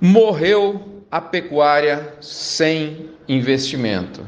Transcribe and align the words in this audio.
Morreu 0.00 1.02
a 1.10 1.20
pecuária 1.20 2.14
sem 2.22 3.10
investimento. 3.28 4.26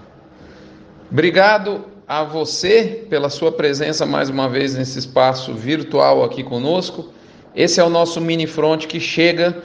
Obrigado 1.10 1.86
a 2.06 2.22
você 2.22 3.06
pela 3.08 3.30
sua 3.30 3.50
presença 3.50 4.04
mais 4.04 4.28
uma 4.28 4.50
vez 4.50 4.74
nesse 4.74 4.98
espaço 4.98 5.54
virtual 5.54 6.22
aqui 6.22 6.42
conosco. 6.42 7.10
Esse 7.54 7.80
é 7.80 7.84
o 7.84 7.88
nosso 7.88 8.20
mini 8.20 8.46
front 8.46 8.86
que 8.86 9.00
chega 9.00 9.62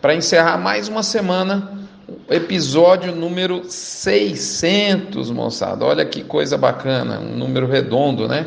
para 0.00 0.14
encerrar 0.14 0.56
mais 0.56 0.88
uma 0.88 1.02
semana, 1.02 1.86
episódio 2.30 3.14
número 3.14 3.62
600, 3.68 5.30
moçada. 5.30 5.84
Olha 5.84 6.06
que 6.06 6.24
coisa 6.24 6.56
bacana, 6.56 7.20
um 7.20 7.36
número 7.36 7.66
redondo, 7.66 8.26
né? 8.26 8.46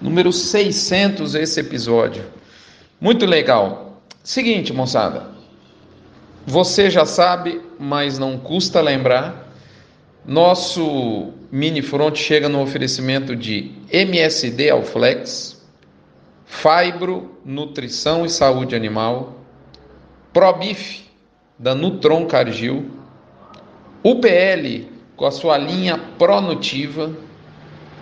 Número 0.00 0.32
600 0.32 1.34
esse 1.34 1.60
episódio. 1.60 2.24
Muito 2.98 3.26
legal. 3.26 4.02
Seguinte, 4.24 4.72
moçada, 4.72 5.31
você 6.46 6.90
já 6.90 7.06
sabe, 7.06 7.60
mas 7.78 8.18
não 8.18 8.38
custa 8.38 8.80
lembrar. 8.80 9.48
Nosso 10.24 11.32
mini 11.50 11.82
front 11.82 12.16
chega 12.16 12.48
no 12.48 12.60
oferecimento 12.60 13.34
de 13.34 13.72
MSD 13.90 14.70
Alflex, 14.70 15.60
Fibro 16.46 17.38
Nutrição 17.44 18.24
e 18.24 18.30
Saúde 18.30 18.74
Animal, 18.74 19.40
Probif 20.32 21.04
da 21.58 21.74
Nutron 21.74 22.26
Cargill, 22.26 22.90
UPL 24.04 24.86
com 25.16 25.26
a 25.26 25.30
sua 25.30 25.56
linha 25.56 25.98
Pronutiva, 26.18 27.16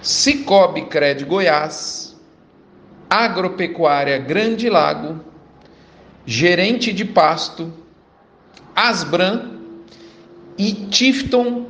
Cicobi 0.01 0.87
Cred 0.87 1.25
Goiás, 1.25 2.17
Agropecuária 3.09 4.19
Grande 4.19 4.70
Lago, 4.70 5.20
Gerente 6.25 6.93
de 6.93 7.05
Pasto, 7.05 7.80
Asbran 8.74 9.60
e 10.56 10.72
Tifton 10.72 11.67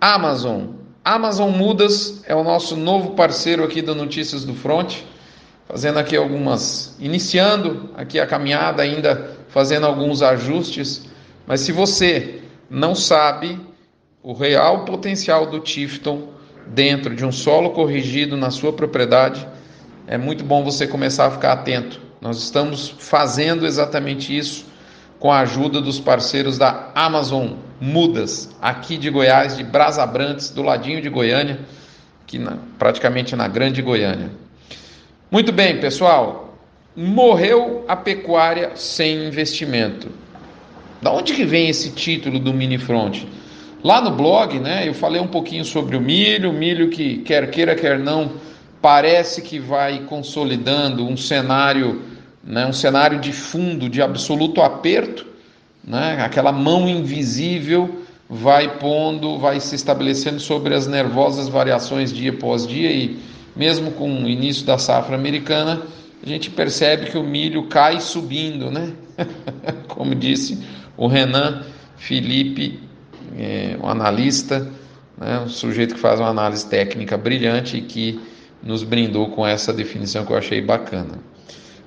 Amazon. 0.00 0.66
Amazon 1.04 1.50
Mudas 1.50 2.22
é 2.26 2.34
o 2.34 2.44
nosso 2.44 2.76
novo 2.76 3.14
parceiro 3.14 3.64
aqui 3.64 3.80
da 3.80 3.94
Notícias 3.94 4.44
do 4.44 4.54
Front, 4.54 4.98
fazendo 5.66 5.98
aqui 5.98 6.16
algumas, 6.16 6.96
iniciando 7.00 7.90
aqui 7.96 8.20
a 8.20 8.26
caminhada, 8.26 8.82
ainda 8.82 9.36
fazendo 9.48 9.86
alguns 9.86 10.22
ajustes. 10.22 11.06
Mas 11.46 11.60
se 11.60 11.72
você 11.72 12.42
não 12.68 12.94
sabe 12.94 13.58
o 14.22 14.32
real 14.32 14.84
potencial 14.84 15.46
do 15.46 15.60
Tifton 15.60 16.28
dentro 16.66 17.14
de 17.16 17.24
um 17.24 17.32
solo 17.32 17.70
corrigido 17.70 18.36
na 18.36 18.50
sua 18.50 18.72
propriedade, 18.72 19.46
é 20.06 20.18
muito 20.18 20.44
bom 20.44 20.62
você 20.62 20.86
começar 20.86 21.26
a 21.26 21.30
ficar 21.30 21.52
atento. 21.52 22.00
Nós 22.20 22.38
estamos 22.38 22.94
fazendo 22.98 23.66
exatamente 23.66 24.36
isso 24.36 24.66
com 25.18 25.32
a 25.32 25.40
ajuda 25.40 25.80
dos 25.80 25.98
parceiros 25.98 26.58
da 26.58 26.90
Amazon 26.94 27.52
Mudas, 27.80 28.54
aqui 28.60 28.96
de 28.96 29.10
Goiás, 29.10 29.56
de 29.56 29.64
Brasabrantes, 29.64 30.50
do 30.50 30.62
ladinho 30.62 31.00
de 31.00 31.08
Goiânia, 31.08 31.60
que 32.26 32.38
na, 32.38 32.58
praticamente 32.78 33.34
na 33.34 33.48
Grande 33.48 33.82
Goiânia. 33.82 34.30
Muito 35.30 35.52
bem, 35.52 35.80
pessoal. 35.80 36.56
Morreu 36.96 37.84
a 37.86 37.96
pecuária 37.96 38.72
sem 38.74 39.26
investimento. 39.26 40.08
Da 41.00 41.12
onde 41.12 41.32
que 41.32 41.44
vem 41.44 41.68
esse 41.68 41.90
título 41.90 42.38
do 42.38 42.52
mini 42.52 42.78
front? 42.78 43.24
Lá 43.82 44.00
no 44.00 44.10
blog, 44.10 44.58
né, 44.58 44.88
eu 44.88 44.94
falei 44.94 45.20
um 45.20 45.28
pouquinho 45.28 45.64
sobre 45.64 45.96
o 45.96 46.00
milho, 46.00 46.52
milho 46.52 46.90
que 46.90 47.18
quer 47.18 47.48
queira 47.50 47.76
quer 47.76 47.98
não 47.98 48.32
parece 48.82 49.42
que 49.42 49.58
vai 49.58 50.00
consolidando 50.00 51.06
um 51.06 51.16
cenário 51.16 52.02
né, 52.48 52.66
um 52.66 52.72
cenário 52.72 53.20
de 53.20 53.30
fundo 53.30 53.90
de 53.90 54.00
absoluto 54.00 54.62
aperto, 54.62 55.26
né, 55.84 56.18
aquela 56.22 56.50
mão 56.50 56.88
invisível 56.88 58.04
vai 58.28 58.78
pondo, 58.78 59.38
vai 59.38 59.60
se 59.60 59.74
estabelecendo 59.74 60.40
sobre 60.40 60.74
as 60.74 60.86
nervosas 60.86 61.46
variações 61.46 62.10
dia 62.10 62.30
após 62.30 62.66
dia 62.66 62.90
e 62.90 63.18
mesmo 63.54 63.90
com 63.90 64.24
o 64.24 64.28
início 64.28 64.64
da 64.64 64.78
safra 64.78 65.14
americana, 65.14 65.82
a 66.22 66.26
gente 66.26 66.50
percebe 66.50 67.10
que 67.10 67.18
o 67.18 67.22
milho 67.22 67.66
cai 67.68 68.00
subindo, 68.00 68.70
né? 68.70 68.92
Como 69.88 70.14
disse 70.14 70.58
o 70.96 71.06
Renan 71.06 71.64
Felipe, 71.96 72.80
é, 73.36 73.76
um 73.82 73.88
analista, 73.88 74.70
né, 75.18 75.40
um 75.40 75.48
sujeito 75.48 75.94
que 75.94 76.00
faz 76.00 76.18
uma 76.18 76.28
análise 76.28 76.66
técnica 76.66 77.16
brilhante 77.16 77.76
e 77.76 77.82
que 77.82 78.20
nos 78.62 78.82
brindou 78.82 79.28
com 79.30 79.46
essa 79.46 79.72
definição 79.72 80.24
que 80.24 80.32
eu 80.32 80.36
achei 80.36 80.62
bacana. 80.62 81.18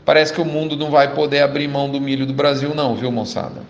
Parece 0.06 0.34
que 0.34 0.42
o 0.42 0.46
mundo 0.46 0.76
não 0.76 0.90
vai 0.90 1.14
poder 1.14 1.42
abrir 1.42 1.68
mão 1.68 1.90
do 1.90 2.02
milho 2.02 2.26
do 2.26 2.34
Brasil, 2.34 2.74
não, 2.74 2.96
viu, 2.96 3.12
moçada? 3.12 3.62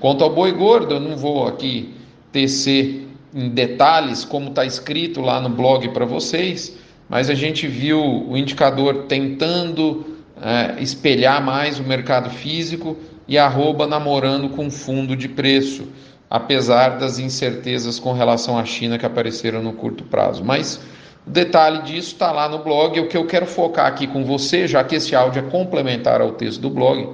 Quanto 0.00 0.24
ao 0.24 0.30
boi 0.30 0.52
gordo, 0.52 0.94
eu 0.94 1.00
não 1.00 1.16
vou 1.16 1.46
aqui 1.46 1.94
tecer 2.32 3.06
em 3.34 3.48
detalhes 3.50 4.24
como 4.24 4.48
está 4.48 4.64
escrito 4.64 5.20
lá 5.20 5.40
no 5.40 5.48
blog 5.48 5.88
para 5.90 6.04
vocês, 6.04 6.76
mas 7.08 7.28
a 7.28 7.34
gente 7.34 7.66
viu 7.66 8.00
o 8.00 8.36
indicador 8.36 9.04
tentando 9.08 10.16
é, 10.40 10.82
espelhar 10.82 11.42
mais 11.44 11.78
o 11.78 11.82
mercado 11.82 12.30
físico 12.30 12.96
e 13.28 13.38
arroba 13.38 13.86
namorando 13.86 14.48
com 14.50 14.70
fundo 14.70 15.16
de 15.16 15.28
preço, 15.28 15.88
apesar 16.30 16.98
das 16.98 17.18
incertezas 17.18 17.98
com 17.98 18.12
relação 18.12 18.58
à 18.58 18.64
China 18.64 18.98
que 18.98 19.06
apareceram 19.06 19.62
no 19.62 19.72
curto 19.72 20.04
prazo. 20.04 20.44
Mas 20.44 20.80
o 21.26 21.30
detalhe 21.30 21.82
disso 21.82 22.12
está 22.12 22.30
lá 22.30 22.48
no 22.48 22.60
blog. 22.60 23.00
O 23.00 23.08
que 23.08 23.16
eu 23.16 23.26
quero 23.26 23.46
focar 23.46 23.86
aqui 23.86 24.06
com 24.06 24.24
você, 24.24 24.68
já 24.68 24.84
que 24.84 24.94
esse 24.94 25.14
áudio 25.14 25.40
é 25.40 25.50
complementar 25.50 26.20
ao 26.20 26.32
texto 26.32 26.60
do 26.60 26.70
blog 26.70 27.12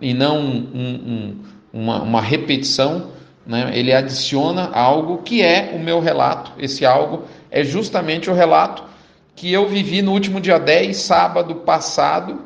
e 0.00 0.14
não 0.14 0.38
um, 0.38 0.56
um, 0.74 1.36
uma, 1.72 2.02
uma, 2.02 2.22
repetição, 2.22 3.10
né? 3.46 3.70
ele 3.74 3.92
adiciona 3.92 4.70
algo 4.72 5.18
que 5.18 5.42
é 5.42 5.72
o 5.74 5.78
meu 5.78 6.00
relato. 6.00 6.52
Esse 6.58 6.86
algo 6.86 7.24
é 7.50 7.62
justamente 7.62 8.30
o 8.30 8.34
relato 8.34 8.82
que 9.36 9.52
eu 9.52 9.68
vivi 9.68 10.00
no 10.00 10.12
último 10.12 10.40
dia 10.40 10.58
10, 10.58 10.96
sábado 10.96 11.56
passado. 11.56 12.40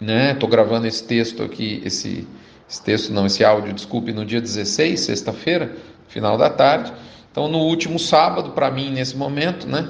Estou 0.00 0.48
né? 0.48 0.56
gravando 0.56 0.86
esse 0.86 1.04
texto 1.04 1.42
aqui, 1.42 1.82
esse, 1.84 2.26
esse 2.70 2.82
texto 2.82 3.12
não, 3.12 3.26
esse 3.26 3.44
áudio, 3.44 3.72
desculpe, 3.72 4.12
no 4.12 4.24
dia 4.24 4.40
16, 4.40 5.00
sexta-feira, 5.00 5.72
final 6.06 6.38
da 6.38 6.50
tarde. 6.50 6.92
Então, 7.34 7.48
no 7.48 7.58
último 7.58 7.98
sábado, 7.98 8.50
para 8.50 8.70
mim, 8.70 8.92
nesse 8.92 9.16
momento, 9.16 9.66
né, 9.66 9.88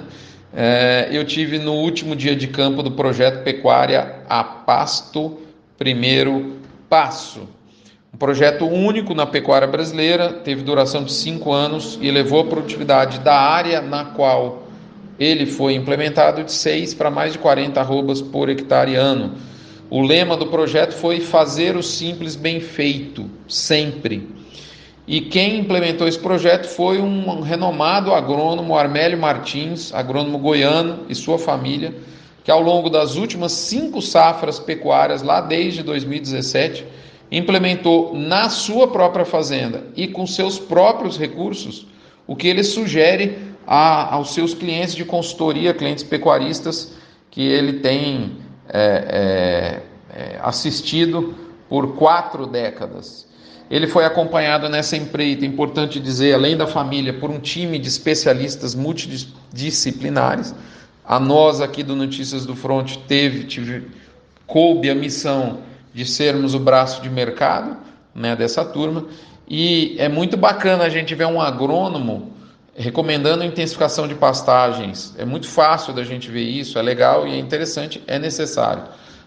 é, 0.50 1.10
eu 1.12 1.26
tive 1.26 1.58
no 1.58 1.74
último 1.74 2.16
dia 2.16 2.34
de 2.34 2.46
campo 2.46 2.82
do 2.82 2.92
projeto 2.92 3.44
Pecuária 3.44 4.22
a 4.26 4.42
Pasto 4.42 5.40
Primeiro 5.76 6.56
Passo. 6.88 7.46
Um 8.14 8.16
projeto 8.16 8.64
único 8.64 9.14
na 9.14 9.26
pecuária 9.26 9.68
brasileira, 9.68 10.32
teve 10.32 10.62
duração 10.62 11.04
de 11.04 11.12
cinco 11.12 11.52
anos 11.52 11.98
e 12.00 12.08
elevou 12.08 12.40
a 12.40 12.44
produtividade 12.46 13.18
da 13.18 13.38
área 13.38 13.82
na 13.82 14.06
qual 14.06 14.66
ele 15.20 15.44
foi 15.44 15.74
implementado 15.74 16.44
de 16.44 16.50
6 16.50 16.94
para 16.94 17.10
mais 17.10 17.34
de 17.34 17.38
40 17.40 17.78
arrobas 17.78 18.22
por 18.22 18.48
hectare 18.48 18.94
ano. 18.94 19.34
O 19.90 20.00
lema 20.00 20.34
do 20.34 20.46
projeto 20.46 20.94
foi 20.94 21.20
fazer 21.20 21.76
o 21.76 21.82
simples 21.82 22.36
bem 22.36 22.58
feito, 22.58 23.28
sempre. 23.46 24.32
E 25.06 25.20
quem 25.20 25.58
implementou 25.58 26.08
esse 26.08 26.18
projeto 26.18 26.66
foi 26.66 26.98
um 26.98 27.40
renomado 27.42 28.14
agrônomo, 28.14 28.76
Armélio 28.76 29.18
Martins, 29.18 29.92
agrônomo 29.92 30.38
goiano 30.38 31.04
e 31.08 31.14
sua 31.14 31.38
família, 31.38 31.94
que 32.42 32.50
ao 32.50 32.62
longo 32.62 32.88
das 32.88 33.16
últimas 33.16 33.52
cinco 33.52 34.00
safras 34.00 34.58
pecuárias, 34.58 35.22
lá 35.22 35.42
desde 35.42 35.82
2017, 35.82 36.86
implementou 37.30 38.14
na 38.14 38.48
sua 38.48 38.88
própria 38.88 39.24
fazenda 39.24 39.84
e 39.94 40.06
com 40.08 40.26
seus 40.26 40.58
próprios 40.58 41.18
recursos 41.18 41.86
o 42.26 42.34
que 42.34 42.48
ele 42.48 42.64
sugere 42.64 43.38
a, 43.66 44.14
aos 44.14 44.32
seus 44.32 44.54
clientes 44.54 44.94
de 44.94 45.04
consultoria, 45.04 45.74
clientes 45.74 46.04
pecuaristas, 46.04 46.94
que 47.30 47.42
ele 47.42 47.80
tem 47.80 48.38
é, 48.68 49.82
é, 50.16 50.18
é, 50.18 50.38
assistido 50.42 51.34
por 51.68 51.96
quatro 51.96 52.46
décadas. 52.46 53.26
Ele 53.70 53.86
foi 53.86 54.04
acompanhado 54.04 54.68
nessa 54.68 54.96
empreita, 54.96 55.46
importante 55.46 55.98
dizer, 55.98 56.34
além 56.34 56.56
da 56.56 56.66
família, 56.66 57.12
por 57.14 57.30
um 57.30 57.38
time 57.38 57.78
de 57.78 57.88
especialistas 57.88 58.74
multidisciplinares. 58.74 60.54
A 61.04 61.18
nós 61.18 61.60
aqui 61.60 61.82
do 61.82 61.96
Notícias 61.96 62.44
do 62.44 62.54
Front 62.54 62.96
teve, 63.08 63.44
tive, 63.44 63.88
coube 64.46 64.90
a 64.90 64.94
missão 64.94 65.60
de 65.92 66.04
sermos 66.04 66.54
o 66.54 66.58
braço 66.58 67.02
de 67.02 67.08
mercado 67.08 67.76
né, 68.14 68.36
dessa 68.36 68.64
turma. 68.64 69.06
E 69.48 69.96
é 69.98 70.08
muito 70.08 70.36
bacana 70.36 70.84
a 70.84 70.88
gente 70.88 71.14
ver 71.14 71.26
um 71.26 71.40
agrônomo 71.40 72.32
recomendando 72.76 73.44
intensificação 73.44 74.08
de 74.08 74.14
pastagens. 74.14 75.14
É 75.18 75.24
muito 75.24 75.48
fácil 75.48 75.92
da 75.92 76.02
gente 76.02 76.30
ver 76.30 76.42
isso, 76.42 76.78
é 76.78 76.82
legal 76.82 77.26
e 77.26 77.32
é 77.32 77.38
interessante, 77.38 78.02
é 78.06 78.18
necessário. 78.18 78.82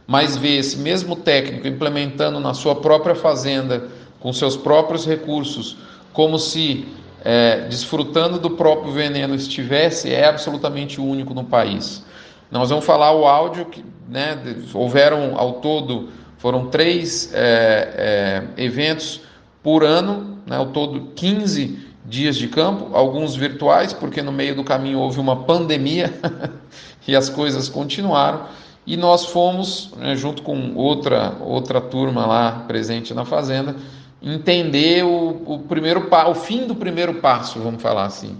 Mas 0.05 0.37
ver 0.37 0.57
esse 0.57 0.77
mesmo 0.77 1.15
técnico 1.15 1.67
implementando 1.67 2.39
na 2.39 2.53
sua 2.53 2.75
própria 2.75 3.15
fazenda 3.15 3.87
com 4.27 4.33
seus 4.33 4.57
próprios 4.57 5.05
recursos, 5.05 5.77
como 6.11 6.37
se 6.37 6.85
é, 7.23 7.61
desfrutando 7.69 8.37
do 8.37 8.49
próprio 8.49 8.91
veneno 8.91 9.33
estivesse, 9.33 10.13
é 10.13 10.27
absolutamente 10.27 10.99
único 10.99 11.33
no 11.33 11.45
país. 11.45 12.03
Nós 12.51 12.69
vamos 12.69 12.83
falar 12.83 13.13
o 13.13 13.25
áudio 13.25 13.67
que 13.67 13.85
né, 14.05 14.37
houveram 14.73 15.37
ao 15.37 15.61
todo 15.61 16.09
foram 16.39 16.67
três 16.67 17.31
é, 17.33 18.43
é, 18.57 18.61
eventos 18.61 19.21
por 19.63 19.85
ano, 19.85 20.39
né, 20.45 20.57
ao 20.57 20.65
todo 20.65 21.13
15 21.15 21.87
dias 22.03 22.35
de 22.35 22.49
campo, 22.49 22.93
alguns 22.93 23.33
virtuais, 23.33 23.93
porque 23.93 24.21
no 24.21 24.33
meio 24.33 24.57
do 24.57 24.63
caminho 24.65 24.99
houve 24.99 25.21
uma 25.21 25.37
pandemia 25.45 26.13
e 27.07 27.15
as 27.15 27.29
coisas 27.29 27.69
continuaram. 27.69 28.41
E 28.85 28.95
nós 28.95 29.25
fomos, 29.25 29.91
né, 29.97 30.17
junto 30.17 30.41
com 30.41 30.73
outra, 30.75 31.37
outra 31.41 31.81
turma 31.81 32.25
lá 32.25 32.63
presente 32.67 33.13
na 33.13 33.25
fazenda, 33.25 33.75
entender 34.21 35.03
o, 35.03 35.41
o 35.45 35.59
primeiro 35.59 36.07
o 36.09 36.35
fim 36.35 36.65
do 36.65 36.75
primeiro 36.75 37.15
passo, 37.15 37.59
vamos 37.59 37.81
falar 37.81 38.05
assim. 38.05 38.37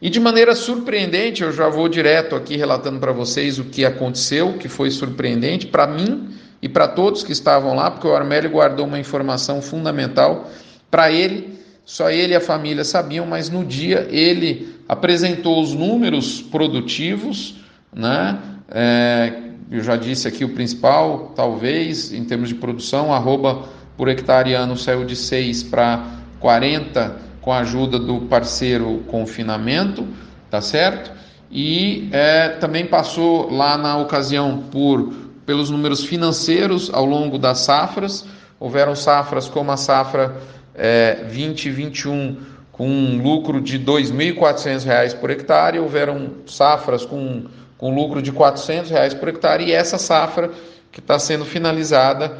E 0.00 0.10
de 0.10 0.20
maneira 0.20 0.54
surpreendente, 0.54 1.42
eu 1.42 1.52
já 1.52 1.68
vou 1.68 1.88
direto 1.88 2.36
aqui 2.36 2.56
relatando 2.56 3.00
para 3.00 3.12
vocês 3.12 3.58
o 3.58 3.64
que 3.64 3.84
aconteceu, 3.84 4.54
que 4.54 4.68
foi 4.68 4.90
surpreendente 4.90 5.66
para 5.66 5.86
mim 5.86 6.28
e 6.60 6.68
para 6.68 6.86
todos 6.86 7.22
que 7.22 7.32
estavam 7.32 7.74
lá, 7.74 7.90
porque 7.90 8.06
o 8.06 8.14
Armélio 8.14 8.50
guardou 8.50 8.86
uma 8.86 8.98
informação 8.98 9.62
fundamental 9.62 10.50
para 10.90 11.10
ele, 11.10 11.58
só 11.84 12.10
ele 12.10 12.34
e 12.34 12.36
a 12.36 12.40
família 12.40 12.84
sabiam, 12.84 13.24
mas 13.24 13.48
no 13.48 13.64
dia 13.64 14.06
ele 14.10 14.74
apresentou 14.88 15.62
os 15.62 15.72
números 15.72 16.42
produtivos, 16.42 17.56
né? 17.94 18.38
É, 18.68 19.32
eu 19.70 19.82
já 19.82 19.96
disse 19.96 20.28
aqui 20.28 20.44
o 20.44 20.50
principal, 20.50 21.32
talvez, 21.34 22.12
em 22.12 22.24
termos 22.24 22.48
de 22.48 22.54
produção, 22.54 23.12
arroba 23.12 23.68
por 23.96 24.08
hectare 24.08 24.54
ano 24.54 24.76
saiu 24.76 25.04
de 25.04 25.16
6 25.16 25.64
para 25.64 26.04
40 26.40 27.16
com 27.40 27.52
a 27.52 27.58
ajuda 27.58 27.98
do 27.98 28.22
parceiro 28.22 29.04
confinamento, 29.06 30.06
tá 30.50 30.60
certo? 30.60 31.12
E 31.50 32.08
é, 32.12 32.48
também 32.48 32.86
passou 32.86 33.50
lá 33.50 33.78
na 33.78 33.96
ocasião 33.96 34.64
por 34.70 35.12
pelos 35.46 35.70
números 35.70 36.04
financeiros 36.04 36.90
ao 36.92 37.06
longo 37.06 37.38
das 37.38 37.60
safras. 37.60 38.26
Houveram 38.58 38.96
safras 38.96 39.48
como 39.48 39.70
a 39.70 39.76
safra 39.76 40.36
é, 40.74 41.14
2021 41.22 42.36
com 42.72 42.88
um 42.88 43.22
lucro 43.22 43.60
de 43.60 43.78
R$ 43.78 43.84
2.400 43.84 45.18
por 45.18 45.30
hectare, 45.30 45.78
houveram 45.78 46.32
safras 46.46 47.06
com, 47.06 47.44
com 47.78 47.94
lucro 47.94 48.20
de 48.20 48.30
400 48.30 48.90
reais 48.90 49.14
por 49.14 49.28
hectare 49.28 49.64
e 49.64 49.72
essa 49.72 49.96
safra 49.96 50.50
que 50.92 51.00
está 51.00 51.18
sendo 51.18 51.46
finalizada 51.46 52.36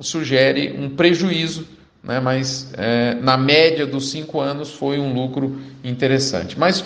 sugere 0.00 0.74
um 0.78 0.90
prejuízo, 0.90 1.66
né, 2.02 2.20
mas 2.20 2.72
é, 2.76 3.14
na 3.14 3.36
média 3.36 3.86
dos 3.86 4.10
cinco 4.10 4.40
anos 4.40 4.72
foi 4.72 4.98
um 4.98 5.12
lucro 5.12 5.60
interessante. 5.82 6.58
Mas 6.58 6.84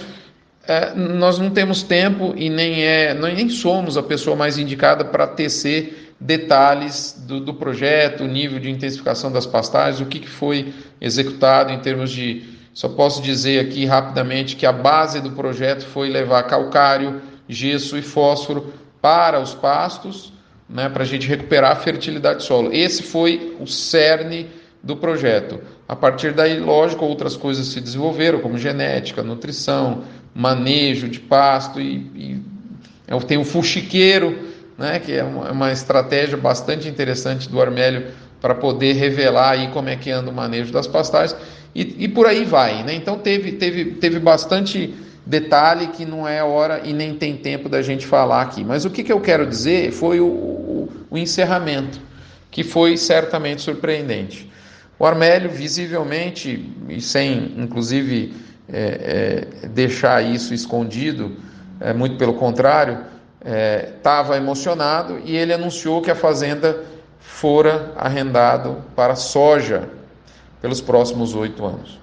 é, 0.66 0.94
nós 0.94 1.38
não 1.38 1.50
temos 1.50 1.82
tempo 1.82 2.32
e 2.36 2.48
nem, 2.48 2.82
é, 2.82 3.14
nem 3.14 3.48
somos 3.48 3.96
a 3.96 4.02
pessoa 4.02 4.36
mais 4.36 4.56
indicada 4.58 5.04
para 5.04 5.26
tecer 5.26 6.14
detalhes 6.20 7.24
do, 7.26 7.40
do, 7.40 7.54
projeto, 7.54 8.24
o 8.24 8.26
nível 8.26 8.58
de 8.60 8.70
intensificação 8.70 9.32
das 9.32 9.46
pastagens, 9.46 10.00
o 10.00 10.06
que, 10.06 10.20
que 10.20 10.28
foi 10.28 10.72
executado 11.00 11.72
em 11.72 11.78
termos 11.80 12.10
de. 12.10 12.58
Só 12.72 12.88
posso 12.88 13.20
dizer 13.20 13.58
aqui 13.58 13.84
rapidamente 13.84 14.54
que 14.54 14.64
a 14.64 14.72
base 14.72 15.20
do 15.20 15.32
projeto 15.32 15.84
foi 15.84 16.08
levar 16.08 16.44
calcário, 16.44 17.20
gesso 17.48 17.98
e 17.98 18.02
fósforo 18.02 18.72
para 19.02 19.40
os 19.40 19.54
pastos 19.54 20.32
né, 20.70 20.88
para 20.88 21.02
a 21.02 21.06
gente 21.06 21.26
recuperar 21.26 21.72
a 21.72 21.76
fertilidade 21.76 22.38
do 22.38 22.42
solo. 22.44 22.72
Esse 22.72 23.02
foi 23.02 23.56
o 23.60 23.66
cerne 23.66 24.48
do 24.82 24.96
projeto. 24.96 25.60
A 25.88 25.96
partir 25.96 26.32
daí, 26.32 26.58
lógico, 26.58 27.04
outras 27.04 27.36
coisas 27.36 27.66
se 27.66 27.80
desenvolveram, 27.80 28.40
como 28.40 28.56
genética, 28.56 29.22
nutrição, 29.22 30.04
manejo 30.34 31.08
de 31.08 31.18
pasto 31.18 31.80
e, 31.80 31.96
e 32.14 32.42
é 33.06 33.18
tem 33.20 33.36
o 33.36 33.44
fuxiqueiro, 33.44 34.38
né, 34.78 35.00
que 35.00 35.12
é 35.12 35.24
uma, 35.24 35.48
é 35.48 35.50
uma 35.50 35.72
estratégia 35.72 36.36
bastante 36.36 36.88
interessante 36.88 37.48
do 37.48 37.60
Armélio 37.60 38.06
para 38.40 38.54
poder 38.54 38.94
revelar 38.94 39.50
aí 39.50 39.68
como 39.68 39.88
é 39.88 39.96
que 39.96 40.10
anda 40.10 40.30
o 40.30 40.34
manejo 40.34 40.72
das 40.72 40.86
pastagens 40.86 41.36
e, 41.74 42.04
e 42.04 42.08
por 42.08 42.26
aí 42.26 42.44
vai, 42.44 42.82
né? 42.82 42.94
Então 42.94 43.18
teve, 43.18 43.52
teve, 43.52 43.84
teve 43.92 44.18
bastante 44.18 44.94
Detalhe 45.30 45.86
que 45.86 46.04
não 46.04 46.26
é 46.26 46.42
hora 46.42 46.80
e 46.82 46.92
nem 46.92 47.14
tem 47.14 47.36
tempo 47.36 47.68
da 47.68 47.80
gente 47.82 48.04
falar 48.04 48.42
aqui. 48.42 48.64
Mas 48.64 48.84
o 48.84 48.90
que, 48.90 49.04
que 49.04 49.12
eu 49.12 49.20
quero 49.20 49.46
dizer 49.46 49.92
foi 49.92 50.18
o, 50.18 50.26
o, 50.26 50.92
o 51.08 51.16
encerramento, 51.16 52.00
que 52.50 52.64
foi 52.64 52.96
certamente 52.96 53.62
surpreendente. 53.62 54.50
O 54.98 55.06
Armélio, 55.06 55.48
visivelmente, 55.48 56.74
e 56.88 57.00
sem 57.00 57.54
inclusive 57.56 58.34
é, 58.68 59.46
é, 59.62 59.68
deixar 59.68 60.20
isso 60.20 60.52
escondido, 60.52 61.36
é, 61.78 61.92
muito 61.92 62.16
pelo 62.16 62.34
contrário, 62.34 62.98
estava 63.96 64.34
é, 64.34 64.38
emocionado 64.38 65.20
e 65.24 65.36
ele 65.36 65.52
anunciou 65.52 66.02
que 66.02 66.10
a 66.10 66.16
fazenda 66.16 66.82
fora 67.20 67.92
arrendado 67.96 68.78
para 68.96 69.14
soja 69.14 69.88
pelos 70.60 70.80
próximos 70.80 71.36
oito 71.36 71.64
anos. 71.64 72.00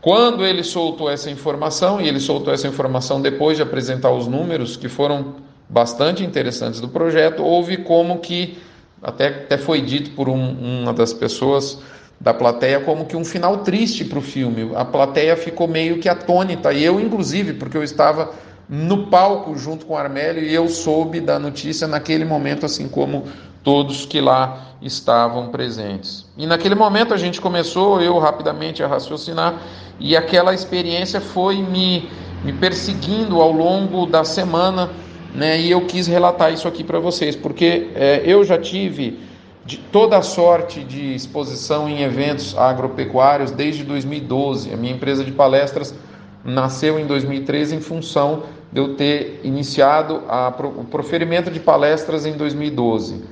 Quando 0.00 0.46
ele 0.46 0.64
soltou 0.64 1.10
essa 1.10 1.30
informação, 1.30 2.00
e 2.00 2.08
ele 2.08 2.20
soltou 2.20 2.54
essa 2.54 2.66
informação 2.66 3.20
depois 3.20 3.56
de 3.56 3.62
apresentar 3.62 4.10
os 4.10 4.26
números, 4.26 4.76
que 4.76 4.88
foram 4.88 5.34
bastante 5.68 6.24
interessantes 6.24 6.80
do 6.80 6.88
projeto, 6.88 7.42
houve 7.42 7.76
como 7.78 8.18
que, 8.18 8.58
até, 9.02 9.28
até 9.28 9.58
foi 9.58 9.80
dito 9.82 10.10
por 10.12 10.28
um, 10.28 10.82
uma 10.82 10.92
das 10.94 11.12
pessoas 11.12 11.78
da 12.18 12.32
plateia, 12.32 12.80
como 12.80 13.04
que 13.04 13.16
um 13.16 13.24
final 13.24 13.58
triste 13.58 14.04
para 14.04 14.18
o 14.18 14.22
filme. 14.22 14.72
A 14.74 14.84
plateia 14.84 15.36
ficou 15.36 15.68
meio 15.68 15.98
que 15.98 16.08
atônita, 16.08 16.72
e 16.72 16.82
eu, 16.82 16.98
inclusive, 16.98 17.54
porque 17.54 17.76
eu 17.76 17.82
estava 17.82 18.32
no 18.68 19.06
palco 19.08 19.56
junto 19.56 19.84
com 19.84 19.94
o 19.94 19.96
Armélio 19.96 20.44
e 20.44 20.54
eu 20.54 20.68
soube 20.68 21.20
da 21.20 21.38
notícia 21.38 21.88
naquele 21.88 22.24
momento, 22.24 22.64
assim 22.64 22.88
como 22.88 23.24
todos 23.62 24.06
que 24.06 24.20
lá 24.20 24.70
estavam 24.80 25.48
presentes. 25.48 26.26
E 26.36 26.46
naquele 26.46 26.74
momento 26.74 27.12
a 27.12 27.16
gente 27.16 27.40
começou, 27.40 28.00
eu 28.00 28.18
rapidamente 28.18 28.82
a 28.82 28.86
raciocinar, 28.86 29.54
e 29.98 30.16
aquela 30.16 30.54
experiência 30.54 31.20
foi 31.20 31.56
me, 31.56 32.08
me 32.42 32.52
perseguindo 32.52 33.40
ao 33.40 33.52
longo 33.52 34.06
da 34.06 34.24
semana, 34.24 34.90
né? 35.34 35.60
E 35.60 35.70
eu 35.70 35.82
quis 35.82 36.06
relatar 36.06 36.52
isso 36.52 36.66
aqui 36.66 36.82
para 36.82 36.98
vocês, 36.98 37.36
porque 37.36 37.90
é, 37.94 38.22
eu 38.24 38.42
já 38.42 38.58
tive 38.58 39.20
de 39.64 39.76
toda 39.76 40.16
a 40.16 40.22
sorte 40.22 40.82
de 40.82 41.14
exposição 41.14 41.88
em 41.88 42.02
eventos 42.02 42.56
agropecuários 42.56 43.50
desde 43.50 43.84
2012. 43.84 44.72
A 44.72 44.76
minha 44.76 44.92
empresa 44.92 45.22
de 45.22 45.30
palestras 45.30 45.94
nasceu 46.42 46.98
em 46.98 47.06
2013 47.06 47.76
em 47.76 47.80
função 47.80 48.44
de 48.72 48.80
eu 48.80 48.94
ter 48.94 49.40
iniciado 49.44 50.22
a, 50.28 50.48
o 50.48 50.84
proferimento 50.84 51.50
de 51.50 51.60
palestras 51.60 52.24
em 52.24 52.32
2012. 52.32 53.22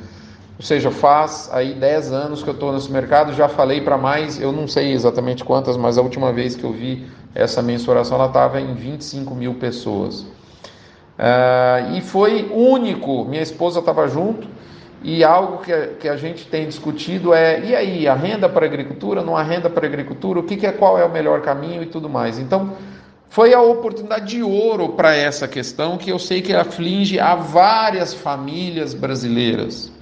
Ou 0.58 0.64
seja, 0.64 0.90
faz 0.90 1.48
aí 1.52 1.72
10 1.72 2.12
anos 2.12 2.42
que 2.42 2.50
eu 2.50 2.54
estou 2.54 2.72
nesse 2.72 2.90
mercado, 2.90 3.32
já 3.32 3.48
falei 3.48 3.80
para 3.80 3.96
mais, 3.96 4.40
eu 4.40 4.50
não 4.50 4.66
sei 4.66 4.92
exatamente 4.92 5.44
quantas, 5.44 5.76
mas 5.76 5.96
a 5.96 6.02
última 6.02 6.32
vez 6.32 6.56
que 6.56 6.64
eu 6.64 6.72
vi 6.72 7.06
essa 7.32 7.62
mensuração 7.62 8.16
ela 8.16 8.26
estava 8.26 8.60
em 8.60 8.74
25 8.74 9.34
mil 9.36 9.54
pessoas. 9.54 10.22
Uh, 10.22 11.94
e 11.96 12.00
foi 12.00 12.50
único, 12.52 13.24
minha 13.24 13.42
esposa 13.42 13.78
estava 13.78 14.08
junto, 14.08 14.48
e 15.00 15.22
algo 15.22 15.58
que, 15.58 15.72
que 16.00 16.08
a 16.08 16.16
gente 16.16 16.46
tem 16.48 16.66
discutido 16.66 17.32
é, 17.32 17.64
e 17.64 17.76
aí, 17.76 18.08
a 18.08 18.14
renda 18.14 18.48
para 18.48 18.66
a 18.66 18.68
agricultura, 18.68 19.22
não 19.22 19.36
há 19.36 19.44
renda 19.44 19.70
para 19.70 19.86
a 19.86 19.88
agricultura, 19.88 20.40
o 20.40 20.42
que, 20.42 20.56
que 20.56 20.66
é, 20.66 20.72
qual 20.72 20.98
é 20.98 21.04
o 21.04 21.12
melhor 21.12 21.40
caminho 21.40 21.84
e 21.84 21.86
tudo 21.86 22.08
mais. 22.08 22.36
Então, 22.36 22.72
foi 23.28 23.54
a 23.54 23.60
oportunidade 23.62 24.26
de 24.26 24.42
ouro 24.42 24.90
para 24.90 25.14
essa 25.14 25.46
questão 25.46 25.96
que 25.96 26.10
eu 26.10 26.18
sei 26.18 26.42
que 26.42 26.52
aflige 26.52 27.20
a 27.20 27.36
várias 27.36 28.12
famílias 28.12 28.92
brasileiras. 28.92 29.92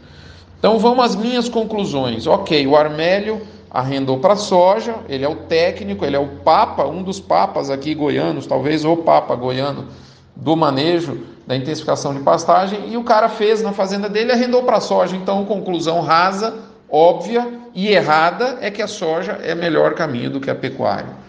Então 0.59 0.79
vamos 0.79 1.05
às 1.05 1.17
minhas 1.17 1.49
conclusões. 1.49 2.27
Ok, 2.27 2.67
o 2.67 2.77
Armélio 2.77 3.41
arrendou 3.71 4.19
para 4.19 4.37
soja, 4.37 4.95
ele 5.09 5.25
é 5.25 5.29
o 5.29 5.35
técnico, 5.35 6.05
ele 6.05 6.17
é 6.17 6.19
o 6.19 6.29
papa, 6.43 6.85
um 6.87 7.03
dos 7.03 7.21
papas 7.21 7.71
aqui 7.71 7.95
goianos, 7.95 8.47
talvez 8.47 8.85
o 8.85 8.97
papa 8.97 9.35
goiano 9.35 9.87
do 10.35 10.57
manejo 10.57 11.21
da 11.47 11.55
intensificação 11.55 12.13
de 12.13 12.21
pastagem, 12.21 12.91
e 12.91 12.97
o 12.97 13.05
cara 13.05 13.29
fez 13.29 13.63
na 13.63 13.73
fazenda 13.73 14.09
dele 14.09 14.33
arrendou 14.33 14.65
para 14.65 14.81
soja. 14.81 15.15
Então, 15.15 15.45
conclusão 15.45 16.01
rasa, 16.01 16.55
óbvia 16.91 17.47
e 17.75 17.89
errada 17.89 18.59
é 18.61 18.71
que 18.71 18.83
a 18.83 18.89
soja 18.89 19.39
é 19.43 19.55
melhor 19.55 19.95
caminho 19.95 20.31
do 20.31 20.41
que 20.41 20.51
a 20.51 20.55
pecuária. 20.55 21.27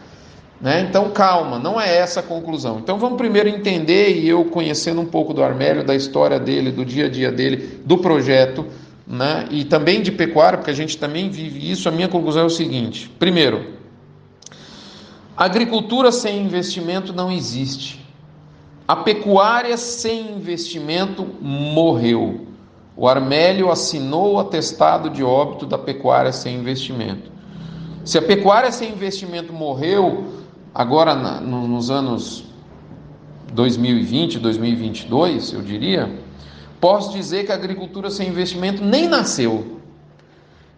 Né? 0.59 0.87
Então, 0.89 1.11
calma, 1.11 1.59
não 1.59 1.79
é 1.79 1.97
essa 1.97 2.21
a 2.21 2.23
conclusão. 2.23 2.79
Então, 2.79 2.97
vamos 2.97 3.17
primeiro 3.17 3.47
entender, 3.47 4.17
e 4.17 4.27
eu 4.27 4.43
conhecendo 4.45 5.01
um 5.01 5.05
pouco 5.05 5.33
do 5.33 5.43
Armélio, 5.43 5.83
da 5.83 5.93
história 5.93 6.39
dele, 6.39 6.71
do 6.71 6.83
dia 6.83 7.05
a 7.05 7.09
dia 7.09 7.31
dele, 7.31 7.81
do 7.85 7.99
projeto, 7.99 8.65
né, 9.07 9.47
e 9.49 9.63
também 9.63 10.01
de 10.01 10.11
pecuária, 10.11 10.57
porque 10.57 10.71
a 10.71 10.75
gente 10.75 10.97
também 10.97 11.29
vive 11.29 11.71
isso, 11.71 11.87
a 11.87 11.91
minha 11.91 12.09
conclusão 12.09 12.43
é 12.43 12.45
o 12.45 12.49
seguinte: 12.49 13.09
primeiro, 13.17 13.73
agricultura 15.35 16.11
sem 16.11 16.43
investimento 16.43 17.13
não 17.13 17.31
existe. 17.31 18.05
A 18.87 18.95
pecuária 18.95 19.77
sem 19.77 20.31
investimento 20.31 21.25
morreu. 21.41 22.47
O 22.95 23.07
Armélio 23.07 23.69
assinou 23.69 24.33
o 24.33 24.39
atestado 24.39 25.09
de 25.09 25.23
óbito 25.23 25.65
da 25.65 25.77
pecuária 25.77 26.31
sem 26.31 26.55
investimento. 26.55 27.29
Se 28.03 28.17
a 28.17 28.21
pecuária 28.21 28.71
sem 28.71 28.91
investimento 28.91 29.51
morreu, 29.53 30.25
agora 30.73 31.13
nos 31.41 31.91
anos 31.91 32.45
2020, 33.53 34.39
2022, 34.39 35.53
eu 35.53 35.61
diria, 35.61 36.09
posso 36.79 37.11
dizer 37.11 37.45
que 37.45 37.51
a 37.51 37.55
agricultura 37.55 38.09
sem 38.09 38.27
investimento 38.29 38.83
nem 38.83 39.07
nasceu. 39.07 39.77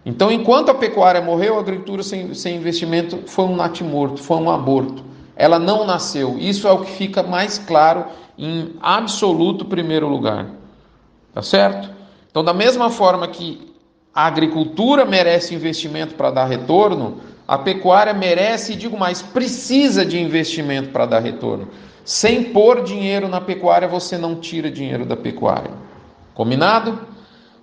Então, 0.05 0.31
enquanto 0.31 0.69
a 0.69 0.73
pecuária 0.73 1.21
morreu, 1.21 1.57
a 1.57 1.59
agricultura 1.59 2.01
sem, 2.01 2.33
sem 2.33 2.55
investimento 2.55 3.19
foi 3.27 3.45
um 3.45 3.55
natimorto, 3.55 4.21
foi 4.21 4.37
um 4.37 4.49
aborto. 4.49 5.03
Ela 5.35 5.59
não 5.59 5.85
nasceu. 5.85 6.37
Isso 6.39 6.67
é 6.67 6.71
o 6.71 6.79
que 6.79 6.91
fica 6.91 7.21
mais 7.21 7.57
claro 7.57 8.05
em 8.37 8.75
absoluto 8.81 9.65
primeiro 9.65 10.07
lugar. 10.07 10.47
Tá 11.33 11.41
certo? 11.41 11.89
Então, 12.29 12.43
da 12.43 12.53
mesma 12.53 12.89
forma 12.89 13.27
que 13.27 13.69
a 14.13 14.25
agricultura 14.25 15.05
merece 15.05 15.53
investimento 15.53 16.15
para 16.15 16.31
dar 16.31 16.45
retorno, 16.45 17.17
a 17.47 17.57
pecuária 17.57 18.13
merece, 18.13 18.73
e 18.73 18.75
digo 18.75 18.97
mais, 18.97 19.21
precisa 19.21 20.05
de 20.05 20.19
investimento 20.19 20.89
para 20.89 21.05
dar 21.05 21.19
retorno. 21.19 21.67
Sem 22.05 22.45
pôr 22.45 22.83
dinheiro 22.83 23.27
na 23.27 23.41
pecuária, 23.41 23.87
você 23.87 24.17
não 24.17 24.35
tira 24.35 24.69
dinheiro 24.71 25.05
da 25.05 25.15
pecuária. 25.15 25.71
Combinado? 26.39 26.97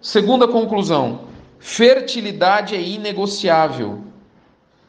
Segunda 0.03 0.47
conclusão: 0.47 1.21
fertilidade 1.59 2.75
é 2.75 2.81
inegociável. 2.83 4.01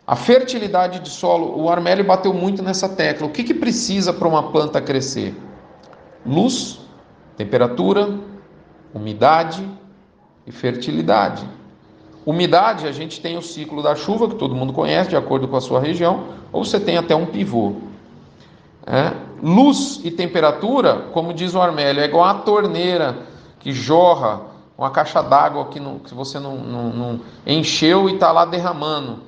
A 0.05 0.13
fertilidade 0.13 0.99
de 0.99 1.09
solo, 1.09 1.57
o 1.57 1.69
Armélio 1.69 2.03
bateu 2.03 2.33
muito 2.33 2.61
nessa 2.61 2.89
tecla. 2.89 3.25
O 3.25 3.29
que, 3.29 3.45
que 3.45 3.53
precisa 3.53 4.11
para 4.11 4.27
uma 4.27 4.51
planta 4.51 4.81
crescer? 4.81 5.33
Luz, 6.25 6.81
temperatura, 7.37 8.13
umidade 8.93 9.65
e 10.45 10.51
fertilidade. 10.51 11.47
Umidade, 12.25 12.87
a 12.87 12.91
gente 12.91 13.21
tem 13.21 13.37
o 13.37 13.41
ciclo 13.41 13.81
da 13.81 13.95
chuva, 13.95 14.27
que 14.27 14.35
todo 14.35 14.53
mundo 14.53 14.73
conhece, 14.73 15.11
de 15.11 15.15
acordo 15.15 15.47
com 15.47 15.55
a 15.55 15.61
sua 15.61 15.79
região, 15.79 16.25
ou 16.51 16.65
você 16.65 16.77
tem 16.77 16.97
até 16.97 17.15
um 17.15 17.25
pivô. 17.25 17.75
É. 18.85 19.13
Luz 19.41 20.01
e 20.03 20.11
temperatura, 20.11 21.05
como 21.13 21.33
diz 21.33 21.55
o 21.55 21.61
Armélio, 21.61 22.01
é 22.01 22.05
igual 22.05 22.25
a 22.25 22.33
torneira 22.33 23.36
que 23.59 23.71
jorra 23.71 24.41
uma 24.77 24.91
caixa 24.91 25.21
d'água 25.23 25.65
que, 25.65 25.79
que, 26.05 26.13
você 26.13 26.39
não, 26.39 26.55
não, 26.57 26.89
não, 26.89 27.19
encheu 27.45 28.07
e 28.09 28.13
está 28.13 28.31
lá 28.31 28.45
derramando. 28.45 29.23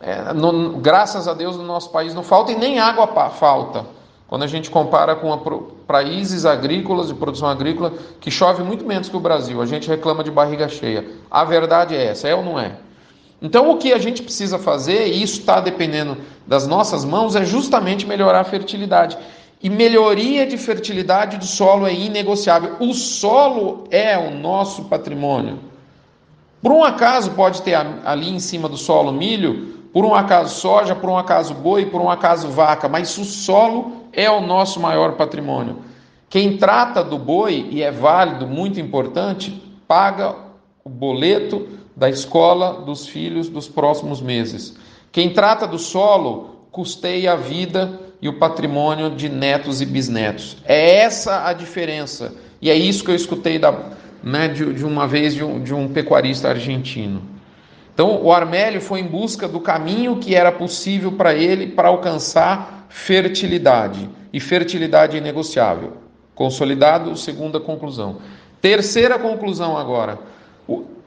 É, 0.00 0.32
no, 0.32 0.78
graças 0.78 1.28
a 1.28 1.34
Deus 1.34 1.56
no 1.56 1.62
nosso 1.62 1.90
país 1.90 2.14
não 2.14 2.22
falta 2.22 2.52
e 2.52 2.56
nem 2.56 2.78
água 2.78 3.06
falta. 3.30 3.86
Quando 4.26 4.42
a 4.42 4.46
gente 4.46 4.70
compara 4.70 5.14
com 5.14 5.30
países 5.86 6.46
agrícolas 6.46 7.08
de 7.08 7.14
produção 7.14 7.48
agrícola 7.48 7.92
que 8.18 8.30
chove 8.30 8.62
muito 8.62 8.84
menos 8.84 9.08
que 9.08 9.16
o 9.16 9.20
Brasil, 9.20 9.60
a 9.60 9.66
gente 9.66 9.86
reclama 9.86 10.24
de 10.24 10.30
barriga 10.30 10.68
cheia. 10.68 11.06
A 11.30 11.44
verdade 11.44 11.94
é 11.94 12.06
essa, 12.06 12.26
é 12.26 12.34
ou 12.34 12.42
não 12.42 12.58
é? 12.58 12.76
Então 13.40 13.70
o 13.70 13.76
que 13.76 13.92
a 13.92 13.98
gente 13.98 14.22
precisa 14.22 14.58
fazer, 14.58 15.08
e 15.08 15.22
isso 15.22 15.40
está 15.40 15.60
dependendo 15.60 16.16
das 16.46 16.66
nossas 16.66 17.04
mãos, 17.04 17.36
é 17.36 17.44
justamente 17.44 18.06
melhorar 18.06 18.40
a 18.40 18.44
fertilidade. 18.44 19.18
E 19.64 19.70
melhoria 19.70 20.46
de 20.46 20.58
fertilidade 20.58 21.38
do 21.38 21.46
solo 21.46 21.86
é 21.86 21.94
inegociável. 21.94 22.76
O 22.80 22.92
solo 22.92 23.84
é 23.90 24.18
o 24.18 24.30
nosso 24.30 24.84
patrimônio. 24.84 25.58
Por 26.60 26.70
um 26.70 26.84
acaso 26.84 27.30
pode 27.30 27.62
ter 27.62 27.74
ali 28.04 28.28
em 28.28 28.38
cima 28.38 28.68
do 28.68 28.76
solo 28.76 29.10
milho, 29.10 29.88
por 29.90 30.04
um 30.04 30.14
acaso 30.14 30.60
soja, 30.60 30.94
por 30.94 31.08
um 31.08 31.16
acaso 31.16 31.54
boi, 31.54 31.86
por 31.86 32.02
um 32.02 32.10
acaso 32.10 32.48
vaca, 32.48 32.90
mas 32.90 33.16
o 33.16 33.24
solo 33.24 34.04
é 34.12 34.30
o 34.30 34.42
nosso 34.42 34.78
maior 34.78 35.12
patrimônio. 35.12 35.78
Quem 36.28 36.58
trata 36.58 37.02
do 37.02 37.16
boi, 37.16 37.66
e 37.70 37.82
é 37.82 37.90
válido, 37.90 38.46
muito 38.46 38.78
importante, 38.78 39.50
paga 39.88 40.36
o 40.84 40.90
boleto 40.90 41.66
da 41.96 42.10
escola 42.10 42.82
dos 42.82 43.06
filhos 43.06 43.48
dos 43.48 43.66
próximos 43.66 44.20
meses. 44.20 44.76
Quem 45.10 45.32
trata 45.32 45.66
do 45.66 45.78
solo, 45.78 46.66
custeia 46.70 47.32
a 47.32 47.36
vida 47.36 48.03
e 48.20 48.28
o 48.28 48.38
patrimônio 48.38 49.10
de 49.10 49.28
netos 49.28 49.80
e 49.80 49.86
bisnetos. 49.86 50.56
É 50.64 50.96
essa 50.96 51.46
a 51.46 51.52
diferença. 51.52 52.32
E 52.60 52.70
é 52.70 52.74
isso 52.74 53.04
que 53.04 53.10
eu 53.10 53.14
escutei 53.14 53.58
da, 53.58 53.90
né, 54.22 54.48
de, 54.48 54.72
de, 54.72 54.84
uma 54.84 55.06
vez 55.06 55.34
de 55.34 55.44
um, 55.44 55.62
de 55.62 55.74
um 55.74 55.88
pecuarista 55.88 56.48
argentino. 56.48 57.22
Então, 57.92 58.22
o 58.22 58.32
Armélio 58.32 58.80
foi 58.80 59.00
em 59.00 59.06
busca 59.06 59.46
do 59.46 59.60
caminho 59.60 60.16
que 60.16 60.34
era 60.34 60.50
possível 60.50 61.12
para 61.12 61.34
ele 61.34 61.68
para 61.68 61.88
alcançar 61.88 62.86
fertilidade. 62.88 64.08
E 64.32 64.40
fertilidade 64.40 65.16
é 65.16 65.20
negociável. 65.20 65.98
Consolidado, 66.34 67.16
segunda 67.16 67.60
conclusão. 67.60 68.16
Terceira 68.60 69.18
conclusão 69.18 69.76
agora. 69.76 70.18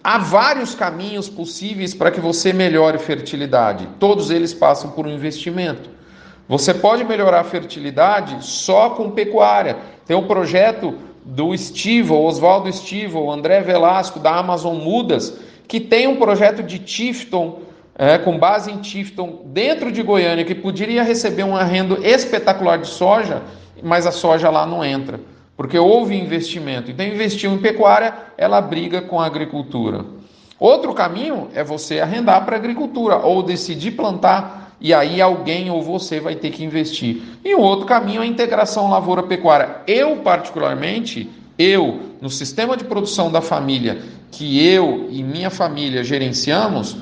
Há 0.03 0.19
vários 0.19 0.73
caminhos 0.73 1.27
possíveis 1.27 1.93
para 1.93 2.11
que 2.11 2.21
você 2.21 2.53
melhore 2.53 2.97
fertilidade. 2.97 3.89
Todos 3.99 4.29
eles 4.29 4.53
passam 4.53 4.91
por 4.91 5.05
um 5.05 5.09
investimento. 5.09 5.89
Você 6.47 6.73
pode 6.73 7.03
melhorar 7.03 7.41
a 7.41 7.43
fertilidade 7.43 8.45
só 8.45 8.91
com 8.91 9.11
pecuária. 9.11 9.77
Tem 10.05 10.15
um 10.15 10.27
projeto 10.27 10.95
do 11.25 11.53
Estivo, 11.53 12.15
Oswaldo 12.15 12.69
Estivo, 12.69 13.29
André 13.29 13.61
Velasco, 13.61 14.19
da 14.19 14.33
Amazon 14.35 14.77
Mudas, 14.77 15.37
que 15.67 15.79
tem 15.79 16.07
um 16.07 16.15
projeto 16.15 16.63
de 16.63 16.79
Tifton 16.79 17.59
é, 17.97 18.17
com 18.17 18.37
base 18.37 18.71
em 18.71 18.77
Tifton 18.77 19.41
dentro 19.47 19.91
de 19.91 20.01
Goiânia, 20.01 20.45
que 20.45 20.55
poderia 20.55 21.03
receber 21.03 21.43
um 21.43 21.55
arrendo 21.55 22.05
espetacular 22.05 22.77
de 22.77 22.87
soja, 22.87 23.41
mas 23.83 24.05
a 24.05 24.11
soja 24.11 24.49
lá 24.49 24.65
não 24.65 24.85
entra, 24.85 25.19
porque 25.57 25.77
houve 25.77 26.15
investimento. 26.15 26.89
Então, 26.89 27.05
investiu 27.05 27.51
em 27.51 27.57
pecuária, 27.57 28.13
ela 28.37 28.61
briga 28.61 29.01
com 29.01 29.19
a 29.19 29.25
agricultura. 29.25 30.05
Outro 30.57 30.93
caminho 30.93 31.49
é 31.53 31.63
você 31.63 31.99
arrendar 31.99 32.45
para 32.45 32.55
a 32.55 32.59
agricultura 32.59 33.17
ou 33.17 33.43
decidir 33.43 33.91
plantar 33.91 34.56
e 34.79 34.93
aí 34.93 35.21
alguém 35.21 35.71
ou 35.71 35.81
você 35.81 36.19
vai 36.19 36.35
ter 36.35 36.51
que 36.51 36.63
investir. 36.63 37.21
E 37.43 37.55
o 37.55 37.61
outro 37.61 37.85
caminho 37.85 38.21
é 38.21 38.25
a 38.25 38.27
integração 38.27 38.89
lavoura-pecuária. 38.89 39.77
Eu, 39.87 40.17
particularmente, 40.17 41.29
eu, 41.57 42.01
no 42.21 42.29
sistema 42.29 42.77
de 42.77 42.83
produção 42.83 43.31
da 43.31 43.41
família 43.41 44.01
que 44.31 44.63
eu 44.67 45.07
e 45.09 45.23
minha 45.23 45.49
família 45.49 46.03
gerenciamos, 46.03 46.97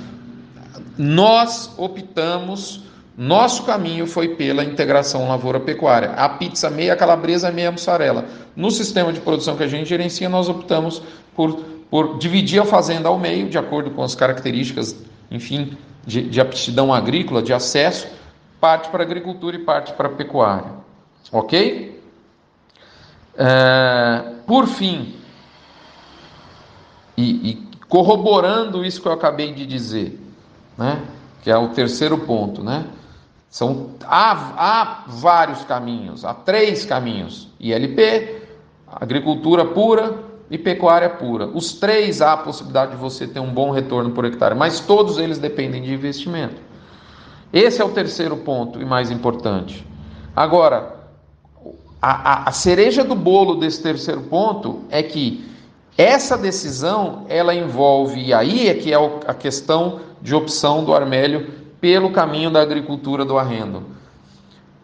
nós 0.97 1.73
optamos, 1.77 2.83
nosso 3.17 3.63
caminho 3.63 4.07
foi 4.07 4.35
pela 4.35 4.63
integração 4.63 5.27
lavoura-pecuária. 5.27 6.11
A 6.11 6.29
pizza 6.29 6.69
meia 6.69 6.95
calabresa, 6.95 7.51
meia 7.51 7.71
mussarela. 7.71 8.25
No 8.55 8.71
sistema 8.71 9.11
de 9.11 9.19
produção 9.19 9.57
que 9.57 9.63
a 9.63 9.67
gente 9.67 9.89
gerencia, 9.89 10.29
nós 10.29 10.47
optamos 10.47 11.01
por, 11.35 11.55
por 11.89 12.17
dividir 12.17 12.61
a 12.61 12.65
fazenda 12.65 13.09
ao 13.09 13.19
meio, 13.19 13.49
de 13.49 13.57
acordo 13.57 13.91
com 13.91 14.01
as 14.01 14.15
características, 14.15 14.95
enfim, 15.29 15.77
de, 16.05 16.29
de 16.29 16.39
aptidão 16.39 16.93
agrícola, 16.93 17.41
de 17.41 17.53
acesso, 17.53 18.07
parte 18.59 18.89
para 18.89 19.03
agricultura 19.03 19.55
e 19.55 19.59
parte 19.59 19.93
para 19.93 20.09
pecuária. 20.09 20.71
Ok? 21.31 22.01
É, 23.37 24.33
por 24.45 24.67
fim, 24.67 25.15
e, 27.17 27.49
e 27.49 27.67
corroborando 27.87 28.85
isso 28.85 29.01
que 29.01 29.07
eu 29.07 29.11
acabei 29.11 29.53
de 29.53 29.65
dizer, 29.65 30.19
né? 30.77 31.01
que 31.43 31.51
é 31.51 31.57
o 31.57 31.69
terceiro 31.69 32.17
ponto. 32.19 32.63
Né? 32.63 32.85
São, 33.49 33.91
há, 34.03 34.31
há 34.57 35.03
vários 35.07 35.63
caminhos, 35.63 36.25
há 36.25 36.33
três 36.33 36.85
caminhos: 36.85 37.49
ILP, 37.59 38.41
agricultura 38.87 39.65
pura 39.65 40.24
e 40.55 40.57
pecuária 40.57 41.09
pura. 41.09 41.47
Os 41.47 41.73
três 41.73 42.21
há 42.21 42.31
a 42.31 42.37
possibilidade 42.37 42.91
de 42.91 42.97
você 42.97 43.27
ter 43.27 43.41
um 43.41 43.53
bom 43.53 43.71
retorno 43.71 44.11
por 44.11 44.23
hectare, 44.23 44.55
mas 44.55 44.79
todos 44.79 45.17
eles 45.17 45.37
dependem 45.37 45.81
de 45.81 45.93
investimento. 45.93 46.61
Esse 47.51 47.81
é 47.81 47.85
o 47.85 47.89
terceiro 47.89 48.37
ponto 48.37 48.81
e 48.81 48.85
mais 48.85 49.11
importante. 49.11 49.85
Agora, 50.33 50.95
a, 52.01 52.45
a, 52.45 52.49
a 52.49 52.51
cereja 52.53 53.03
do 53.03 53.15
bolo 53.15 53.55
desse 53.55 53.83
terceiro 53.83 54.21
ponto 54.21 54.83
é 54.89 55.03
que 55.03 55.45
essa 55.97 56.37
decisão 56.37 57.25
ela 57.27 57.53
envolve, 57.53 58.21
e 58.21 58.33
aí 58.33 58.69
é 58.69 58.73
que 58.73 58.93
é 58.93 58.97
a 59.27 59.33
questão 59.33 59.99
de 60.21 60.33
opção 60.33 60.85
do 60.85 60.93
Armélio 60.93 61.53
pelo 61.81 62.11
caminho 62.11 62.49
da 62.49 62.61
agricultura 62.61 63.25
do 63.25 63.37
arrendo. 63.37 63.83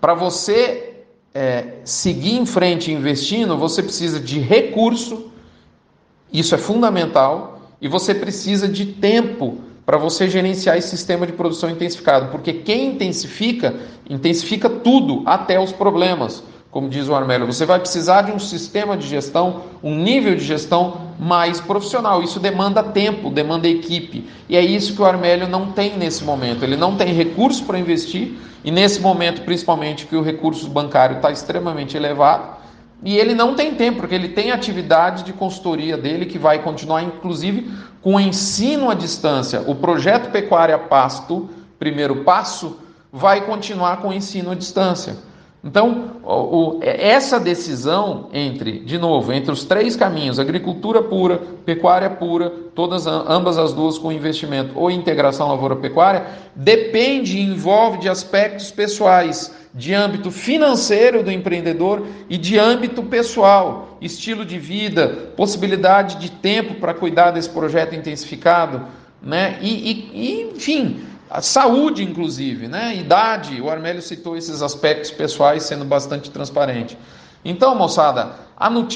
Para 0.01 0.13
você 0.13 1.05
é, 1.33 1.75
seguir 1.85 2.37
em 2.37 2.45
frente 2.45 2.91
investindo, 2.91 3.57
você 3.57 3.81
precisa 3.81 4.19
de 4.19 4.39
recurso, 4.39 5.31
isso 6.31 6.55
é 6.55 6.57
fundamental, 6.57 7.61
e 7.81 7.87
você 7.87 8.13
precisa 8.13 8.67
de 8.67 8.85
tempo 8.85 9.57
para 9.85 9.97
você 9.97 10.29
gerenciar 10.29 10.77
esse 10.77 10.89
sistema 10.89 11.25
de 11.25 11.33
produção 11.33 11.69
intensificado, 11.69 12.27
porque 12.27 12.53
quem 12.53 12.91
intensifica, 12.91 13.75
intensifica 14.09 14.69
tudo, 14.69 15.23
até 15.25 15.59
os 15.59 15.71
problemas 15.71 16.43
como 16.71 16.87
diz 16.87 17.09
o 17.09 17.13
Armélio, 17.13 17.45
você 17.45 17.65
vai 17.65 17.79
precisar 17.79 18.21
de 18.21 18.31
um 18.31 18.39
sistema 18.39 18.95
de 18.95 19.05
gestão, 19.05 19.63
um 19.83 19.93
nível 19.93 20.33
de 20.35 20.43
gestão 20.43 21.09
mais 21.19 21.59
profissional. 21.59 22.23
Isso 22.23 22.39
demanda 22.39 22.81
tempo, 22.81 23.29
demanda 23.29 23.67
equipe. 23.67 24.25
E 24.47 24.55
é 24.55 24.61
isso 24.61 24.95
que 24.95 25.01
o 25.01 25.05
Armélio 25.05 25.49
não 25.49 25.73
tem 25.73 25.97
nesse 25.97 26.23
momento. 26.23 26.63
Ele 26.63 26.77
não 26.77 26.95
tem 26.95 27.13
recurso 27.13 27.65
para 27.65 27.77
investir, 27.77 28.37
e 28.63 28.71
nesse 28.71 29.01
momento, 29.01 29.41
principalmente, 29.41 30.05
que 30.05 30.15
o 30.15 30.21
recurso 30.21 30.69
bancário 30.69 31.17
está 31.17 31.29
extremamente 31.29 31.97
elevado. 31.97 32.60
E 33.03 33.17
ele 33.17 33.33
não 33.33 33.55
tem 33.55 33.73
tempo, 33.73 33.99
porque 33.99 34.13
ele 34.13 34.29
tem 34.29 34.51
atividade 34.51 35.23
de 35.23 35.33
consultoria 35.33 35.97
dele 35.97 36.25
que 36.25 36.37
vai 36.37 36.59
continuar, 36.59 37.01
inclusive, 37.01 37.71
com 38.01 38.19
ensino 38.19 38.89
à 38.89 38.93
distância. 38.93 39.63
O 39.65 39.75
projeto 39.75 40.31
Pecuária 40.31 40.77
Pasto, 40.77 41.49
primeiro 41.79 42.17
passo, 42.23 42.79
vai 43.11 43.41
continuar 43.41 43.97
com 43.97 44.13
ensino 44.13 44.51
à 44.51 44.55
distância 44.55 45.17
Então, 45.63 46.11
o, 46.23 46.77
o, 46.77 46.79
essa 46.81 47.39
decisão 47.39 48.29
entre, 48.31 48.79
de 48.79 48.97
novo, 48.97 49.33
entre 49.33 49.51
os 49.51 49.65
três 49.65 49.95
caminhos, 49.95 50.39
agricultura 50.39 51.03
pura, 51.03 51.41
pecuária 51.65 52.09
pura, 52.09 52.49
todas 52.73 53.05
ambas 53.05 53.57
as 53.57 53.73
duas 53.73 53.97
com 53.97 54.11
investimento 54.11 54.77
ou 54.79 54.89
integração 54.89 55.49
lavoura-pecuária, 55.49 56.25
depende 56.55 57.37
e 57.37 57.41
envolve 57.41 57.97
de 57.97 58.09
aspectos 58.09 58.71
pessoais, 58.71 59.53
de 59.73 59.93
âmbito 59.93 60.31
financeiro 60.31 61.23
do 61.23 61.31
empreendedor 61.31 62.05
e 62.29 62.37
de 62.37 62.59
âmbito 62.59 63.03
pessoal, 63.03 63.97
estilo 64.01 64.45
de 64.45 64.59
vida, 64.59 65.31
possibilidade 65.35 66.17
de 66.17 66.29
tempo 66.29 66.75
para 66.75 66.93
cuidar 66.93 67.31
desse 67.31 67.49
projeto 67.49 67.95
intensificado, 67.95 68.85
né? 69.21 69.57
E, 69.61 69.91
e, 69.91 70.11
e 70.13 70.41
enfim, 70.55 71.01
a 71.29 71.41
saúde, 71.41 72.03
inclusive, 72.03 72.67
né? 72.67 72.93
idade, 72.95 73.61
o 73.61 73.69
Armélio 73.69 74.01
citou 74.01 74.35
esses 74.35 74.61
aspectos 74.61 75.11
pessoais 75.11 75.63
sendo 75.63 75.85
bastante 75.85 76.29
transparente. 76.29 76.97
Então, 77.43 77.73
moçada, 77.73 78.35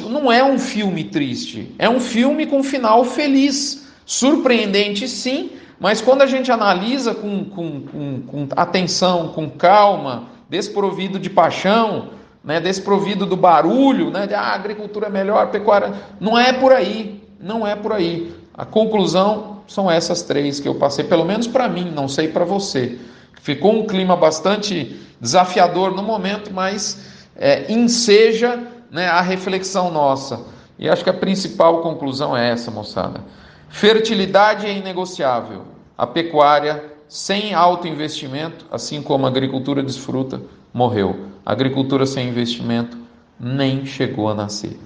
não 0.10 0.32
é 0.32 0.44
um 0.44 0.60
filme 0.60 1.06
triste, 1.06 1.74
é 1.80 1.90
um 1.90 2.00
filme 2.00 2.46
com 2.46 2.62
final 2.62 3.06
feliz, 3.06 3.88
surpreendente 4.06 5.08
sim, 5.08 5.52
mas 5.80 6.02
quando 6.02 6.22
a 6.22 6.28
gente 6.28 6.52
analisa 6.52 7.16
com, 7.16 7.46
com, 7.46 7.82
com, 7.82 8.22
com 8.22 8.48
atenção, 8.56 9.30
com 9.30 9.50
calma, 9.50 10.35
desprovido 10.50 11.20
de 11.20 11.30
paixão, 11.30 12.10
né, 12.44 12.60
desprovido 12.60 13.26
do 13.26 13.36
barulho, 13.36 14.12
né, 14.12 14.28
de 14.28 14.34
ah, 14.34 14.54
agricultura 14.54 15.08
é 15.08 15.10
melhor, 15.10 15.50
pecuária, 15.50 15.94
não 16.20 16.38
é 16.38 16.54
por 16.54 16.72
aí, 16.72 17.24
não 17.40 17.66
é 17.66 17.76
por 17.76 17.92
aí. 17.92 18.34
A 18.54 18.64
conclusão 18.66 19.64
são 19.68 19.90
essas 19.90 20.22
três 20.22 20.60
que 20.60 20.68
eu 20.68 20.76
passei, 20.76 21.04
pelo 21.06 21.26
menos 21.26 21.48
para 21.48 21.68
mim, 21.68 21.92
não 21.94 22.08
sei 22.08 22.28
para 22.28 22.46
você. 22.46 23.00
Ficou 23.42 23.74
um 23.74 23.86
clima 23.86 24.16
bastante 24.16 25.00
desafiador 25.20 25.92
no 25.92 26.04
momento, 26.04 26.54
mas 26.54 27.28
é, 27.36 27.72
enseja 27.72 28.60
né, 28.92 29.08
a 29.08 29.22
reflexão 29.22 29.92
nossa. 29.92 30.42
E 30.78 30.90
acho 30.90 31.04
que 31.04 31.10
a 31.10 31.14
principal 31.14 31.82
conclusão 31.82 32.36
é 32.36 32.50
essa, 32.50 32.70
moçada. 32.70 33.22
Fertilidade 33.70 34.66
é 34.66 34.78
inegociável. 34.78 35.64
A 35.98 36.06
pecuária, 36.06 36.84
sem 37.08 37.54
alto 37.54 37.88
investimento, 37.88 38.66
assim 38.72 39.02
como 39.02 39.26
a 39.26 39.30
agricultura 39.30 39.84
desfruta, 39.84 40.42
morreu. 40.74 41.28
A 41.46 41.52
agricultura 41.52 42.06
sem 42.06 42.30
investimento 42.30 42.98
nem 43.40 43.86
chegou 43.86 44.30
a 44.30 44.34
nascer. 44.34 44.80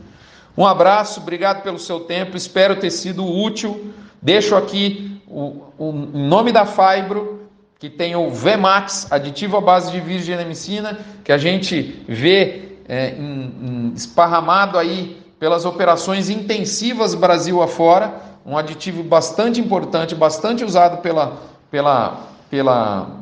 Um 0.57 0.65
abraço, 0.65 1.21
obrigado 1.21 1.61
pelo 1.63 1.79
seu 1.79 2.01
tempo, 2.01 2.35
espero 2.35 2.75
ter 2.75 2.91
sido 2.91 3.25
útil 3.25 3.93
Deixo 4.21 4.55
aqui 4.55 5.21
o, 5.27 5.63
o 5.77 5.91
nome 5.91 6.51
da 6.51 6.65
Fibro, 6.65 7.47
que 7.77 7.89
tem 7.89 8.15
o 8.15 8.29
VMAX, 8.29 9.09
aditivo 9.11 9.57
à 9.57 9.61
base 9.61 9.91
de 9.91 9.99
virgenemicina, 10.01 10.99
que 11.23 11.31
a 11.31 11.37
gente 11.37 12.03
vê 12.07 12.77
é, 12.87 13.11
em, 13.11 13.55
em, 13.61 13.93
esparramado 13.95 14.77
aí 14.77 15.21
pelas 15.39 15.63
operações 15.63 16.29
intensivas 16.29 17.15
Brasil 17.15 17.61
afora, 17.61 18.13
um 18.45 18.57
aditivo 18.57 19.01
bastante 19.03 19.61
importante, 19.61 20.13
bastante 20.13 20.65
usado 20.65 21.01
pela, 21.01 21.37
pela, 21.69 22.27
pela 22.49 23.19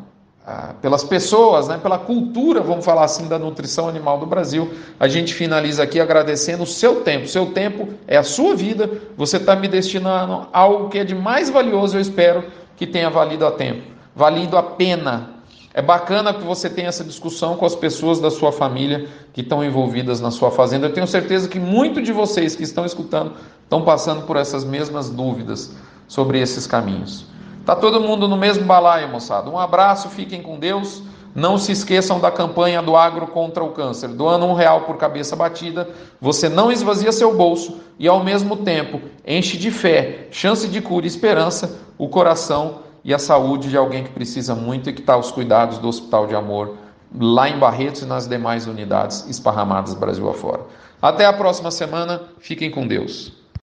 ah, 0.49 0.73
pelas 0.81 1.03
pessoas, 1.03 1.67
né, 1.67 1.77
pela 1.77 1.99
cultura, 1.99 2.61
vamos 2.61 2.85
falar 2.85 3.03
assim, 3.03 3.27
da 3.27 3.37
nutrição 3.37 3.89
animal 3.89 4.17
do 4.17 4.25
Brasil. 4.25 4.71
A 4.97 5.05
gente 5.05 5.33
finaliza 5.33 5.83
aqui 5.83 5.99
agradecendo 5.99 6.63
o 6.63 6.65
seu 6.65 7.01
tempo. 7.01 7.27
Seu 7.27 7.47
tempo 7.47 7.89
é 8.07 8.15
a 8.15 8.23
sua 8.23 8.55
vida. 8.55 8.89
Você 9.17 9.35
está 9.35 9.57
me 9.57 9.67
destinando 9.67 10.47
algo 10.53 10.87
que 10.87 10.99
é 10.99 11.03
de 11.03 11.13
mais 11.13 11.49
valioso, 11.49 11.97
eu 11.97 11.99
espero 11.99 12.45
que 12.77 12.87
tenha 12.87 13.09
valido 13.09 13.45
a 13.45 13.51
tempo, 13.51 13.91
valido 14.15 14.55
a 14.55 14.63
pena. 14.63 15.31
É 15.73 15.81
bacana 15.81 16.33
que 16.33 16.45
você 16.45 16.69
tenha 16.69 16.87
essa 16.87 17.03
discussão 17.03 17.57
com 17.57 17.65
as 17.65 17.75
pessoas 17.75 18.21
da 18.21 18.31
sua 18.31 18.53
família 18.53 19.05
que 19.33 19.41
estão 19.41 19.61
envolvidas 19.61 20.21
na 20.21 20.31
sua 20.31 20.49
fazenda. 20.49 20.87
Eu 20.87 20.93
tenho 20.93 21.07
certeza 21.07 21.49
que 21.49 21.59
muitos 21.59 22.03
de 22.03 22.13
vocês 22.13 22.55
que 22.55 22.63
estão 22.63 22.85
escutando 22.85 23.33
estão 23.63 23.81
passando 23.81 24.25
por 24.25 24.37
essas 24.37 24.63
mesmas 24.63 25.09
dúvidas 25.09 25.75
sobre 26.07 26.39
esses 26.39 26.65
caminhos. 26.65 27.25
Tá 27.67 27.75
todo 27.75 27.99
mundo 27.99 28.29
no 28.29 28.37
mesmo 28.37 28.63
balaio, 28.63 29.09
moçada. 29.09 29.49
Um 29.49 29.59
abraço, 29.59 30.07
fiquem 30.07 30.41
com 30.41 30.57
Deus. 30.57 31.03
Não 31.35 31.57
se 31.57 31.73
esqueçam 31.73 32.17
da 32.17 32.31
campanha 32.31 32.81
do 32.81 32.95
agro 32.95 33.27
contra 33.27 33.61
o 33.61 33.71
câncer. 33.71 34.07
Doando 34.07 34.45
um 34.45 34.53
real 34.53 34.83
por 34.83 34.95
cabeça 34.95 35.35
batida, 35.35 35.89
você 36.21 36.47
não 36.47 36.71
esvazia 36.71 37.11
seu 37.11 37.35
bolso 37.35 37.81
e, 37.99 38.07
ao 38.07 38.23
mesmo 38.23 38.55
tempo, 38.55 39.01
enche 39.27 39.57
de 39.57 39.69
fé, 39.69 40.29
chance 40.31 40.65
de 40.69 40.79
cura 40.79 41.05
e 41.05 41.09
esperança 41.09 41.77
o 41.97 42.07
coração 42.07 42.83
e 43.03 43.13
a 43.13 43.19
saúde 43.19 43.69
de 43.69 43.75
alguém 43.75 44.05
que 44.05 44.11
precisa 44.11 44.55
muito 44.55 44.89
e 44.89 44.93
que 44.93 45.01
está 45.01 45.15
aos 45.15 45.29
cuidados 45.29 45.77
do 45.77 45.89
Hospital 45.89 46.25
de 46.25 46.35
Amor, 46.35 46.77
lá 47.19 47.49
em 47.49 47.59
Barretos 47.59 48.03
e 48.03 48.05
nas 48.05 48.29
demais 48.29 48.65
unidades 48.65 49.27
esparramadas 49.27 49.93
Brasil 49.93 50.29
afora. 50.29 50.61
Até 51.01 51.25
a 51.25 51.33
próxima 51.33 51.69
semana. 51.69 52.21
Fiquem 52.39 52.71
com 52.71 52.87
Deus. 52.87 53.36